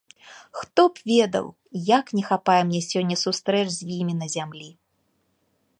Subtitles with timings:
[0.61, 1.45] Хто б ведаў,
[1.97, 4.69] як не хапае мне сёння сустрэч з імі на зямлі!